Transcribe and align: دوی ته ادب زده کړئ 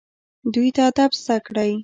دوی 0.53 0.69
ته 0.75 0.81
ادب 0.89 1.11
زده 1.23 1.37
کړئ 1.47 1.71